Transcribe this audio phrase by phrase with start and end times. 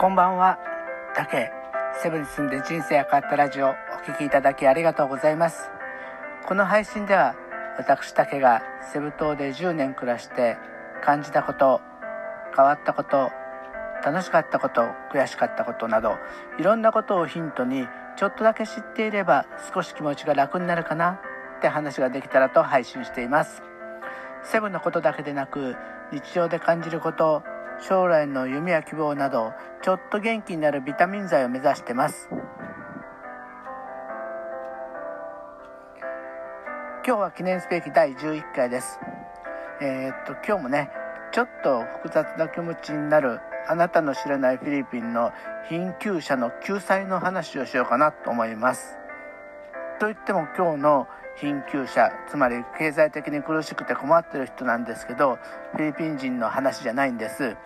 [0.00, 0.58] こんばんは、
[1.14, 1.52] たけ。
[2.02, 3.72] セブンに住んで人生が変わったラジオお
[4.06, 5.70] 聴きいただきありがとうございます。
[6.46, 7.34] この配信では
[7.76, 8.62] 私たけが
[8.94, 10.56] セブ島で10年暮らして
[11.04, 11.82] 感じたこと、
[12.56, 13.30] 変わったこと、
[14.02, 16.16] 楽しかったこと、悔しかったことなど
[16.58, 17.86] いろんなことをヒントに
[18.16, 19.44] ちょっとだけ知っていれば
[19.74, 21.20] 少し気持ちが楽になるかな
[21.58, 23.62] って話ができたらと配信しています。
[24.44, 25.76] セブンのことだけでなく
[26.10, 27.42] 日常で感じること
[27.80, 29.52] 将来の夢や希望など
[29.82, 32.28] ちょっと元気になるビタミン剤を目指してます。
[37.06, 39.00] 今日は記念すべき第11回です。
[39.80, 40.90] えー、っと今日もね
[41.32, 45.32] ちょっと複雑な気持ちになるあなたの知らないフィリピンの
[45.68, 48.98] 貧窮者の救済の話をしようかなと思います。
[49.98, 55.38] と言っても今日の貧窮者つまり経済的に苦しくて困ってる人なんですけど
[55.72, 57.56] フィリピン人の話じゃないんです。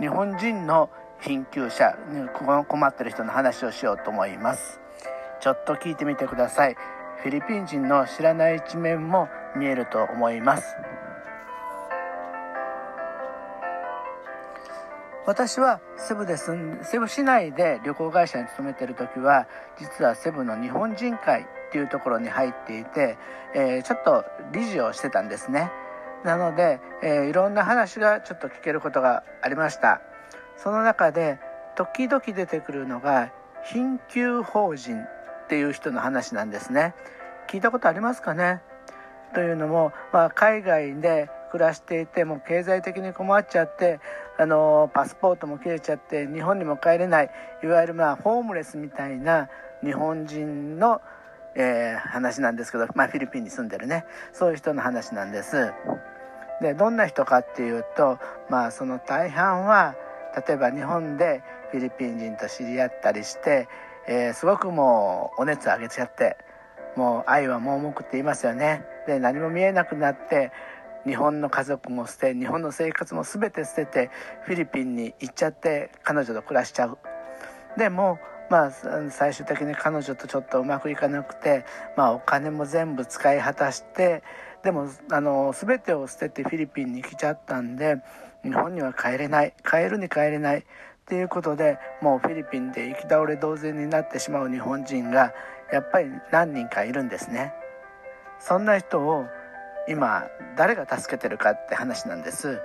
[0.00, 0.88] 日本人の
[1.20, 1.94] 貧窮者
[2.68, 4.80] 困ってる人の話をしようと思います。
[5.40, 6.76] ちょっと聞いてみてください。
[7.22, 10.74] フィリピン人の知らない一面も見えると思います。
[15.26, 19.46] 私はセブで住んセブ市内で旅行会社に勤めてる時は
[19.78, 23.18] 実はセブの日本人会っていうところに入っていて、
[23.54, 25.70] えー、ちょっと理事をしてたんですね。
[26.24, 30.00] なので、えー、いろんな話がちょっと聞けることがありました。
[30.56, 31.38] その中で
[31.76, 33.32] 時々出てくるのが
[33.64, 36.94] 貧窮法人っていう人の話なんですね。
[37.48, 38.60] 聞いたことありますかね？
[39.34, 44.00] というのも、まあ、海外で暮らしていても経済的に困っちゃって
[44.38, 47.30] あのパスポートも切れちゃって日本にも帰れない
[47.62, 49.48] いわゆるまあホームレスみたいな
[49.82, 51.00] 日本人の、
[51.56, 54.04] えー、話なんですけど、まあ、フィリピンに住んでるね。
[54.32, 55.72] そういう人の話なんです。
[56.60, 58.18] でどんな人かっていうと
[58.48, 59.94] まあその大半は
[60.46, 63.68] 例えば日本でフィリピン人と知り合ったりして、
[64.06, 66.36] えー、すごくもうお熱上げちゃって
[66.96, 68.84] もう愛は盲目って言いますよね。
[69.06, 70.52] で何も見えなくなって
[71.06, 74.10] 日本の家族も捨て日本の生活も全て捨てて
[74.42, 76.98] フィリピンに行っちゃって彼女と暮らしちゃう。
[77.78, 78.18] でも
[78.50, 78.70] まあ
[79.10, 81.64] 最終的に彼女とちょっとうまくいかなくて
[81.96, 84.22] まあお金も全部使い果たして
[84.62, 87.96] でもあの全てを捨ててフィリピンに来ちゃったんで
[88.42, 90.62] 日本には帰れない帰るに帰れないっ
[91.06, 95.32] ていうことでもうフィリピンで行き倒れ同然になってしまう日本人が
[95.72, 97.52] やっぱり何人かいるんですね。
[98.38, 99.26] そんな人を
[99.88, 100.24] 今
[100.56, 102.60] 誰が助けてるかって話なんです。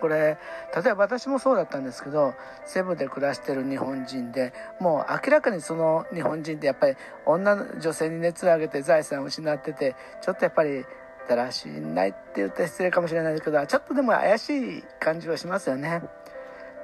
[0.00, 0.38] これ
[0.74, 2.34] 例えば私もそうだったんですけど
[2.64, 6.96] セブで暮らしてる日本人でもう明らかにその日本人ってやっぱり
[7.26, 10.84] 女女性に熱を上げて財産を失っててちょっとやっぱり
[11.28, 16.02] だらしないって言ったら失礼かもしれないですけどちょっとでも怪しい感じはしますよね。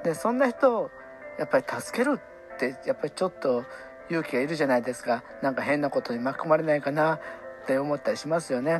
[0.03, 0.91] でそんな人を
[1.37, 2.19] やっぱり助ける
[2.55, 3.65] ってやっぱりちょっと
[4.09, 5.23] 勇気がいるじゃないですか。
[5.41, 7.19] なんか変なことに巻き込まれないかなっ
[7.65, 8.79] て思ったりしますよね。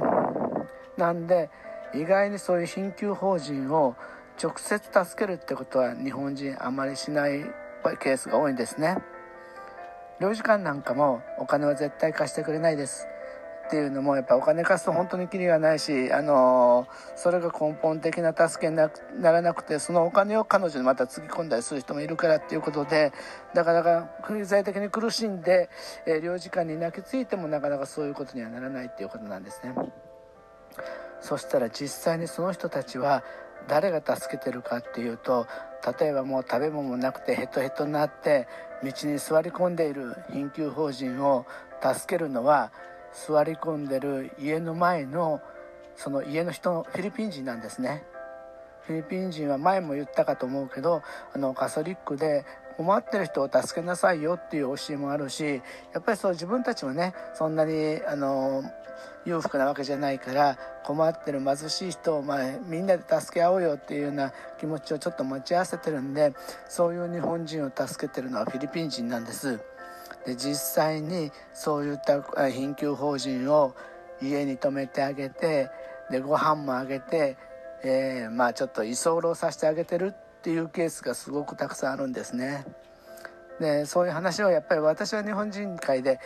[0.97, 1.49] なんで
[1.94, 3.95] 意外にそういう貧窮法人を
[4.41, 7.44] 直接助けるってことは日本人あまりしない
[8.00, 8.97] ケースが多いんですね
[10.22, 13.07] 領事館なんかもお金は絶対貸してくれないです
[13.67, 18.89] っていうのもやっぱお金貸すと本当にキリがないし、あのそれが根本的な助けにな
[19.21, 23.13] らなくてそのお金を彼女にまたつぎ込んだりする人もいるからっていうことで
[23.53, 25.69] なかなか経済的に苦しんで、
[26.07, 29.75] え、領事館に泣きついてもなかなかそういうことにはならないっていうことなんですね。
[31.22, 33.24] そしたら実際にその人たちは
[33.68, 35.47] 誰が助けてるかっていうと
[36.00, 38.47] 例えばもう食べ物もなくてヘトヘトになって
[38.84, 41.46] 道に座り込んでいる貧窮法人を
[41.81, 42.72] 助けるのは
[43.13, 45.41] 座り込んでる家の前の
[45.96, 48.06] その家の人のフィリピン人なんですね。
[48.84, 51.03] フィリピン人は前も言ったかと思うけど
[51.34, 52.46] あのカソリックで
[52.79, 55.62] 困ってる人を助けなさいよっていう教えもあるし
[55.94, 58.63] やっぱりそう自分たちもねそんなにあの
[59.25, 66.33] 裕福なわけじゃないから困ってる貧しい人を、まあ、みんなで助け合おうよっていうような気持ちをちょっと持ち合わせてるんで
[66.69, 69.59] そういう日本人を助けてるのはフィリピン人なんです。
[70.25, 73.75] で実際にそういった貧窮法人を
[74.21, 75.69] 家に泊めてあげて
[76.09, 77.36] でご飯もあげて、
[77.83, 82.65] えー、まあちょっと居候させてあげてるっっていうケースがすごくたくさんあるんですね。
[83.59, 86.19] でそういう話をやっぱり私は日本人会で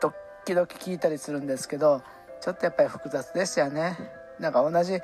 [0.00, 2.02] 時々聞いたりするんですけど
[2.40, 3.98] ちょっとやっぱり複雑でしたよね。
[4.38, 4.98] なんか同じ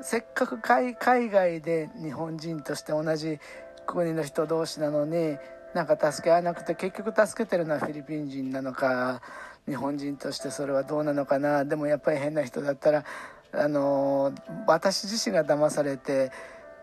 [0.00, 3.38] せっかく海外で日本人として同じ
[3.86, 5.36] 国の人同士なのに
[5.74, 9.20] なんか助け合わなくて結局助けてるのはフィリピン人なのか
[9.68, 13.04] 日本人としてそれはどうなのかなでもやっぱり変な人だったら
[13.52, 14.32] あの
[14.66, 16.30] 私自身が騙されて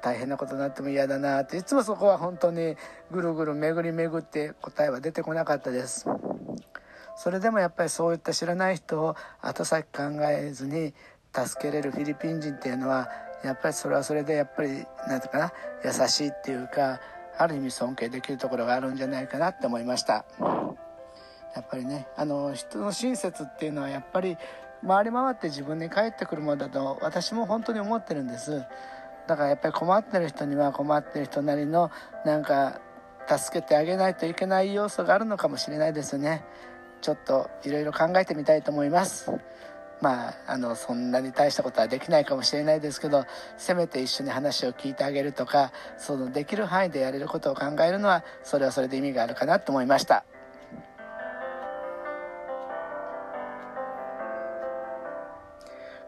[0.02, 2.76] 大変なことになっても嫌だなっていつもそこは本当に
[3.12, 6.06] ぐるぐる巡り巡って答えは出てこなかったです。
[7.16, 10.94] それでもやっぱりそういった知らない人を後先考えずに
[11.34, 13.10] 助けれるフィリピン人っていうのは
[13.44, 15.54] やっぱりそれはそれでやっぱり何て言うかな
[15.84, 17.00] 優しいっていうか
[17.38, 20.26] ある意味尊敬できるところがあるんじゃないかなって思いました。
[21.56, 24.38] やっぱりねあの人の親切っていうのはやっぱり
[24.86, 28.64] 回り回って自分に返ってくるものだと私も本当に思ってるんです。
[29.28, 31.92] だからやっぱり困ってる人には困ってる人なりの
[32.26, 32.80] なんか
[33.28, 36.46] 助けてあげないといけない要素があるのかもしれないですよね。
[37.02, 39.32] ちょっといろいろ考えてみたいと思います。
[40.02, 43.26] まあ、あのそんなに大したことはできないかもしれないですけど
[43.58, 50.24] せめて一緒に話を聞いてあげるとかそのできる範囲でやれることを考えるのはそれはそれで意味があるかなと思いました。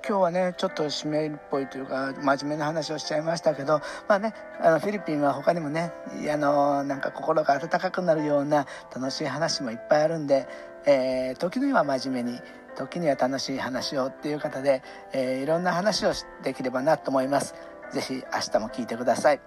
[0.09, 5.91] 今日はねちょっと締めっぽいというか真面目な話をしちゃいましたけどまあねあのフィリピンは他にもね
[6.33, 10.47] あのなんか心が温かくなるような楽しい話もいっぱいあるんで、
[10.87, 12.39] えー、時には真面目に
[12.75, 14.81] 時には楽しい話をっていう方で、
[15.13, 17.53] えー、いろんな話をできればなと思います。
[17.91, 18.21] 是非明
[18.51, 19.39] 日も聞いてください、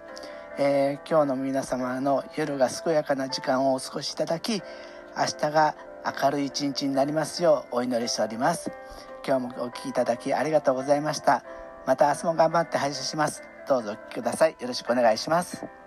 [0.57, 4.61] えー、今日の皆様の夜が健やかな時間をお過ごしいただき
[5.17, 5.75] 明日が
[6.21, 8.71] 明るい一日になりますようお祈りしております。
[9.25, 11.43] 今日もお聴きいただきありがとうございました。
[11.85, 13.43] また明日も頑張って配信します。
[13.67, 14.55] どうぞお聴きください。
[14.59, 15.82] よろしくお願いします。